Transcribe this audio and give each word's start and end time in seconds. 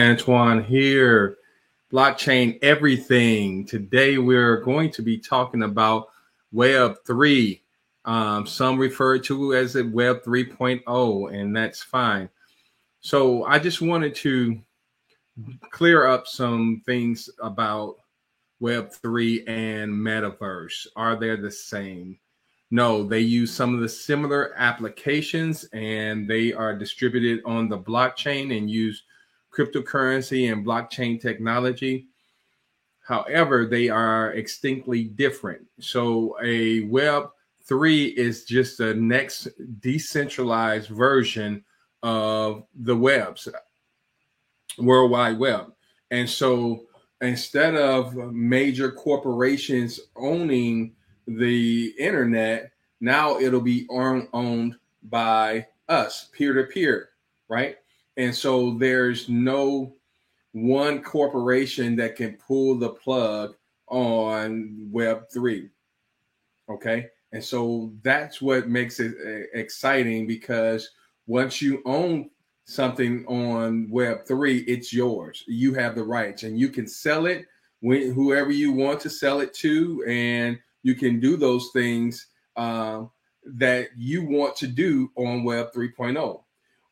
Antoine 0.00 0.64
here, 0.64 1.36
blockchain 1.92 2.58
everything. 2.62 3.64
Today 3.64 4.18
we're 4.18 4.56
going 4.56 4.90
to 4.90 5.02
be 5.02 5.16
talking 5.16 5.62
about 5.62 6.08
Web 6.50 6.96
3. 7.06 7.62
Um, 8.04 8.44
some 8.44 8.76
refer 8.76 9.20
to 9.20 9.54
as 9.54 9.76
a 9.76 9.84
Web 9.84 10.24
3.0, 10.24 11.32
and 11.32 11.56
that's 11.56 11.80
fine. 11.80 12.28
So 13.02 13.44
I 13.44 13.60
just 13.60 13.80
wanted 13.80 14.16
to 14.16 14.60
clear 15.70 16.08
up 16.08 16.26
some 16.26 16.82
things 16.84 17.30
about 17.40 17.94
Web 18.58 18.90
3 18.92 19.46
and 19.46 19.92
Metaverse. 19.92 20.88
Are 20.96 21.14
they 21.14 21.36
the 21.36 21.52
same? 21.52 22.18
No, 22.72 23.04
they 23.04 23.20
use 23.20 23.54
some 23.54 23.76
of 23.76 23.80
the 23.80 23.88
similar 23.88 24.54
applications 24.56 25.66
and 25.72 26.28
they 26.28 26.52
are 26.52 26.76
distributed 26.76 27.44
on 27.44 27.68
the 27.68 27.78
blockchain 27.78 28.56
and 28.56 28.68
use 28.68 29.04
cryptocurrency 29.54 30.52
and 30.52 30.66
blockchain 30.66 31.20
technology. 31.20 32.06
However, 33.06 33.66
they 33.66 33.88
are 33.88 34.34
distinctly 34.34 35.04
different. 35.04 35.66
So, 35.78 36.36
a 36.42 36.80
Web 36.82 37.30
3 37.64 38.06
is 38.06 38.44
just 38.44 38.78
the 38.78 38.94
next 38.94 39.48
decentralized 39.80 40.88
version 40.88 41.64
of 42.02 42.64
the 42.74 42.96
webs, 42.96 43.48
World 44.78 45.10
Wide 45.10 45.38
Web. 45.38 45.72
And 46.10 46.28
so, 46.28 46.84
instead 47.20 47.74
of 47.74 48.14
major 48.14 48.90
corporations 48.90 50.00
owning 50.16 50.94
the 51.26 51.94
internet, 51.98 52.72
now 53.00 53.38
it'll 53.38 53.60
be 53.60 53.86
owned 53.90 54.76
by 55.04 55.66
us, 55.88 56.30
peer 56.32 56.54
to 56.54 56.64
peer, 56.64 57.10
right? 57.48 57.76
And 58.16 58.34
so 58.34 58.76
there's 58.78 59.28
no 59.28 59.94
one 60.52 61.02
corporation 61.02 61.96
that 61.96 62.16
can 62.16 62.34
pull 62.34 62.78
the 62.78 62.90
plug 62.90 63.54
on 63.88 64.88
Web3. 64.92 65.68
Okay. 66.70 67.08
And 67.32 67.42
so 67.42 67.92
that's 68.02 68.40
what 68.40 68.68
makes 68.68 69.00
it 69.00 69.14
uh, 69.24 69.58
exciting 69.58 70.26
because 70.26 70.88
once 71.26 71.60
you 71.60 71.82
own 71.84 72.30
something 72.66 73.26
on 73.26 73.88
Web3, 73.88 74.64
it's 74.68 74.92
yours. 74.92 75.42
You 75.48 75.74
have 75.74 75.96
the 75.96 76.04
rights 76.04 76.44
and 76.44 76.58
you 76.58 76.68
can 76.68 76.86
sell 76.86 77.26
it 77.26 77.46
when 77.80 78.12
whoever 78.12 78.52
you 78.52 78.72
want 78.72 79.00
to 79.00 79.10
sell 79.10 79.40
it 79.40 79.52
to. 79.54 80.04
And 80.06 80.58
you 80.84 80.94
can 80.94 81.18
do 81.18 81.36
those 81.36 81.70
things 81.72 82.28
uh, 82.54 83.02
that 83.44 83.88
you 83.96 84.24
want 84.24 84.54
to 84.56 84.68
do 84.68 85.10
on 85.16 85.42
Web 85.42 85.72
3.0 85.72 86.44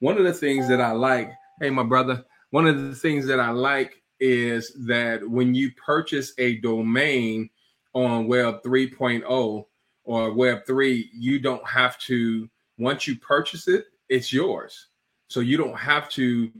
one 0.00 0.18
of 0.18 0.24
the 0.24 0.32
things 0.32 0.66
that 0.68 0.80
I 0.80 0.92
like, 0.92 1.30
hey, 1.60 1.70
my 1.70 1.82
brother, 1.82 2.24
one 2.50 2.66
of 2.66 2.82
the 2.82 2.94
things 2.94 3.26
that 3.26 3.38
I 3.38 3.50
like 3.50 4.02
is 4.18 4.72
that 4.86 5.26
when 5.28 5.54
you 5.54 5.70
purchase 5.72 6.32
a 6.38 6.56
domain 6.56 7.48
on 7.94 8.26
Web 8.26 8.62
3.0 8.62 9.64
or 10.04 10.32
Web 10.32 10.66
3, 10.66 11.10
you 11.14 11.38
don't 11.38 11.66
have 11.66 11.98
to, 12.00 12.48
once 12.78 13.06
you 13.06 13.16
purchase 13.16 13.68
it, 13.68 13.86
it's 14.08 14.32
yours. 14.32 14.88
So 15.28 15.40
you 15.40 15.56
don't 15.56 15.78
have 15.78 16.08
to 16.10 16.50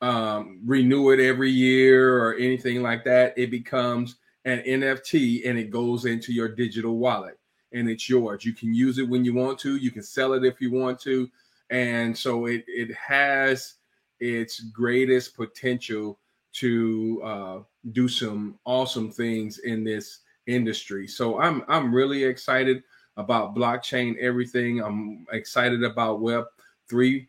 um, 0.00 0.60
renew 0.64 1.10
it 1.10 1.20
every 1.20 1.50
year 1.50 2.22
or 2.22 2.34
anything 2.34 2.82
like 2.82 3.04
that. 3.04 3.34
It 3.36 3.50
becomes 3.50 4.16
an 4.44 4.60
NFT 4.60 5.48
and 5.48 5.58
it 5.58 5.70
goes 5.70 6.04
into 6.04 6.32
your 6.32 6.48
digital 6.48 6.98
wallet 6.98 7.38
and 7.72 7.88
it's 7.88 8.08
yours. 8.08 8.44
You 8.44 8.52
can 8.52 8.74
use 8.74 8.98
it 8.98 9.08
when 9.08 9.24
you 9.24 9.34
want 9.34 9.58
to, 9.60 9.76
you 9.76 9.90
can 9.90 10.02
sell 10.02 10.34
it 10.34 10.44
if 10.44 10.60
you 10.60 10.70
want 10.70 11.00
to 11.00 11.28
and 11.70 12.16
so 12.16 12.46
it 12.46 12.64
it 12.66 12.94
has 12.94 13.74
its 14.20 14.60
greatest 14.60 15.36
potential 15.36 16.18
to 16.52 17.20
uh, 17.24 17.58
do 17.92 18.08
some 18.08 18.58
awesome 18.64 19.10
things 19.10 19.58
in 19.58 19.84
this 19.84 20.20
industry. 20.46 21.06
So 21.06 21.40
I'm 21.40 21.62
I'm 21.68 21.94
really 21.94 22.24
excited 22.24 22.82
about 23.16 23.54
blockchain 23.54 24.16
everything. 24.18 24.80
I'm 24.80 25.26
excited 25.32 25.82
about 25.84 26.20
Web 26.20 26.44
three. 26.88 27.28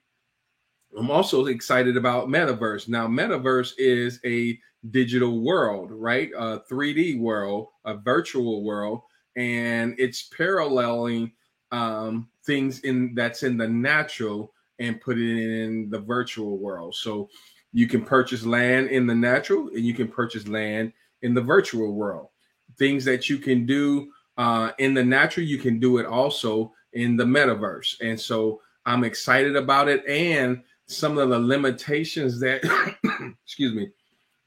I'm 0.97 1.12
also 1.12 1.46
excited 1.46 1.97
about 1.97 2.30
metaverse. 2.30 2.88
Now, 2.88 3.08
metaverse 3.08 3.74
is 3.78 4.19
a 4.25 4.59
digital 4.90 5.41
world, 5.41 5.91
right? 5.91 6.31
A 6.35 6.62
3D 6.69 7.19
world, 7.19 7.68
a 7.85 7.96
virtual 7.96 8.64
world, 8.64 9.02
and 9.35 9.94
it's 10.00 10.24
paralleling 10.24 11.31
um, 11.72 12.30
things 12.46 12.80
in 12.81 13.13
that's 13.16 13.44
in 13.44 13.57
the 13.57 13.68
natural 13.68 14.53
and 14.80 15.02
put 15.02 15.18
it 15.18 15.63
in 15.63 15.90
the 15.90 16.00
virtual 16.00 16.57
world. 16.57 16.96
So 16.96 17.30
you 17.72 17.88
can 17.88 18.03
purchase 18.03 18.46
land 18.46 18.90
in 18.90 19.06
the 19.06 19.16
natural 19.16 19.68
and 19.68 19.85
you 19.85 19.94
can 19.94 20.08
purchase 20.08 20.47
land 20.47 20.94
in 21.22 21.34
the 21.34 21.41
virtual 21.41 21.94
world. 21.94 22.29
Things 22.78 23.06
that 23.06 23.29
you 23.29 23.38
can 23.38 23.66
do 23.66 24.12
uh, 24.38 24.72
in 24.79 24.94
the 24.94 25.03
natural, 25.03 25.46
you 25.46 25.58
can 25.58 25.79
do 25.79 25.97
it 25.97 26.06
also 26.06 26.74
in 26.94 27.18
the 27.18 27.25
metaverse. 27.25 27.96
And 28.02 28.19
so 28.19 28.62
I'm 28.85 29.03
excited 29.03 29.56
about 29.56 29.88
it 29.90 30.03
and 30.08 30.63
some 30.88 31.18
of 31.18 31.29
the 31.29 31.40
limitations 31.40 32.40
that, 32.40 32.63
excuse 33.46 33.74
me, 33.74 33.90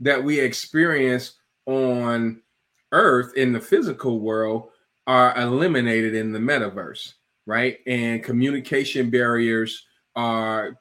that 0.01 0.23
we 0.23 0.41
experience 0.41 1.35
on 1.67 2.43
Earth 2.91 3.33
in 3.37 3.53
the 3.53 3.61
physical 3.61 4.19
world 4.19 4.71
are 5.07 5.37
eliminated 5.39 6.15
in 6.15 6.33
the 6.33 6.39
metaverse, 6.39 7.15
right? 7.47 7.79
And 7.87 8.23
communication 8.23 9.11
barriers 9.11 9.87
are 10.15 10.79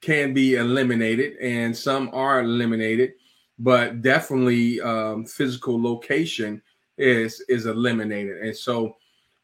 can 0.00 0.32
be 0.32 0.54
eliminated, 0.54 1.36
and 1.36 1.76
some 1.76 2.10
are 2.12 2.40
eliminated, 2.40 3.12
but 3.58 4.00
definitely 4.00 4.80
um, 4.80 5.26
physical 5.26 5.80
location 5.80 6.62
is 6.98 7.44
is 7.48 7.66
eliminated. 7.66 8.42
And 8.42 8.56
so 8.56 8.96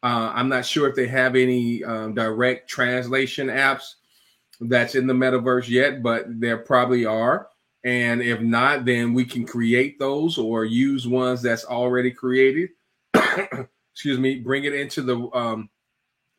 uh, 0.02 0.32
I'm 0.34 0.48
not 0.48 0.64
sure 0.64 0.88
if 0.88 0.94
they 0.94 1.08
have 1.08 1.36
any 1.36 1.82
um, 1.84 2.14
direct 2.14 2.68
translation 2.68 3.48
apps 3.48 3.94
that's 4.60 4.94
in 4.94 5.06
the 5.06 5.14
metaverse 5.14 5.68
yet, 5.68 6.02
but 6.02 6.24
there 6.28 6.58
probably 6.58 7.04
are. 7.04 7.48
And 7.84 8.22
if 8.22 8.40
not, 8.40 8.84
then 8.84 9.14
we 9.14 9.24
can 9.24 9.46
create 9.46 9.98
those 9.98 10.38
or 10.38 10.64
use 10.64 11.06
ones 11.06 11.42
that's 11.42 11.64
already 11.64 12.10
created. 12.10 12.70
Excuse 13.96 14.18
me, 14.18 14.40
bring 14.40 14.64
it 14.64 14.74
into 14.74 15.00
the 15.00 15.18
um, 15.32 15.70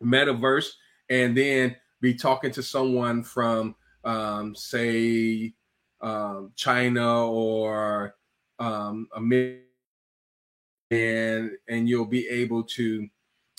metaverse 0.03 0.69
and 1.09 1.35
then 1.35 1.75
be 2.01 2.13
talking 2.13 2.51
to 2.51 2.61
someone 2.61 3.23
from, 3.23 3.75
um, 4.03 4.53
say, 4.55 5.55
um, 6.01 6.51
China 6.55 7.27
or 7.27 8.13
um, 8.59 9.07
a 9.15 9.57
and 10.91 11.51
and 11.67 11.89
you'll 11.89 12.05
be 12.05 12.27
able 12.27 12.61
to 12.63 13.07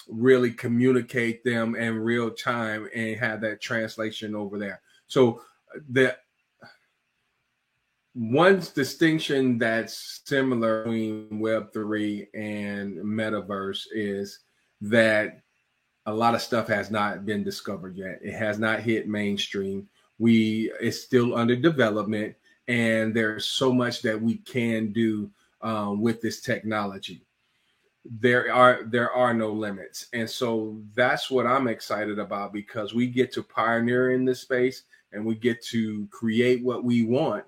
really 0.06 0.52
communicate 0.52 1.42
them 1.42 1.74
in 1.74 1.98
real 1.98 2.30
time 2.30 2.88
and 2.94 3.18
have 3.18 3.40
that 3.40 3.60
translation 3.60 4.36
over 4.36 4.60
there. 4.60 4.80
So 5.08 5.42
the 5.90 6.16
one 8.18 8.60
distinction 8.74 9.58
that's 9.58 10.22
similar 10.24 10.82
between 10.82 11.28
Web3 11.30 12.26
and 12.34 12.96
Metaverse 12.96 13.86
is 13.92 14.40
that 14.80 15.42
a 16.04 16.12
lot 16.12 16.34
of 16.34 16.42
stuff 16.42 16.66
has 16.66 16.90
not 16.90 17.24
been 17.24 17.44
discovered 17.44 17.96
yet. 17.96 18.18
It 18.20 18.34
has 18.34 18.58
not 18.58 18.80
hit 18.80 19.06
mainstream. 19.06 19.88
We 20.18 20.72
it's 20.80 21.00
still 21.00 21.36
under 21.36 21.54
development, 21.54 22.34
and 22.66 23.14
there's 23.14 23.44
so 23.46 23.72
much 23.72 24.02
that 24.02 24.20
we 24.20 24.38
can 24.38 24.92
do 24.92 25.30
um, 25.62 26.00
with 26.00 26.20
this 26.20 26.40
technology. 26.40 27.24
There 28.04 28.52
are 28.52 28.82
there 28.82 29.12
are 29.12 29.32
no 29.32 29.52
limits, 29.52 30.08
and 30.12 30.28
so 30.28 30.82
that's 30.96 31.30
what 31.30 31.46
I'm 31.46 31.68
excited 31.68 32.18
about 32.18 32.52
because 32.52 32.94
we 32.94 33.06
get 33.06 33.32
to 33.34 33.44
pioneer 33.44 34.10
in 34.10 34.24
this 34.24 34.40
space 34.40 34.82
and 35.12 35.24
we 35.24 35.36
get 35.36 35.62
to 35.66 36.08
create 36.10 36.64
what 36.64 36.82
we 36.82 37.04
want 37.04 37.44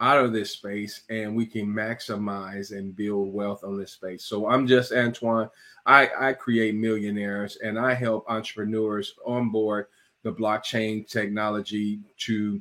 out 0.00 0.22
of 0.22 0.32
this 0.32 0.50
space 0.50 1.02
and 1.08 1.34
we 1.34 1.46
can 1.46 1.66
maximize 1.66 2.76
and 2.76 2.94
build 2.94 3.32
wealth 3.32 3.64
on 3.64 3.78
this 3.78 3.92
space. 3.92 4.24
So 4.24 4.48
I'm 4.48 4.66
just 4.66 4.92
Antoine. 4.92 5.48
I, 5.86 6.10
I 6.18 6.32
create 6.34 6.74
millionaires 6.74 7.56
and 7.62 7.78
I 7.78 7.94
help 7.94 8.24
entrepreneurs 8.28 9.14
onboard 9.24 9.86
the 10.22 10.32
blockchain 10.32 11.08
technology 11.08 12.00
to 12.18 12.60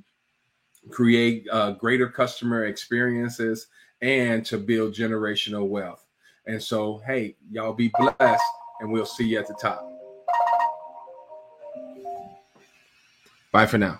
create 0.91 1.47
uh, 1.51 1.71
greater 1.71 2.07
customer 2.07 2.65
experiences 2.65 3.67
and 4.01 4.45
to 4.45 4.57
build 4.57 4.93
generational 4.93 5.67
wealth. 5.67 6.05
And 6.45 6.61
so, 6.61 7.01
hey, 7.05 7.35
y'all 7.49 7.73
be 7.73 7.91
blessed 7.97 8.43
and 8.79 8.91
we'll 8.91 9.05
see 9.05 9.27
you 9.27 9.39
at 9.39 9.47
the 9.47 9.55
top. 9.55 9.91
Bye 13.51 13.65
for 13.65 13.77
now. 13.77 13.99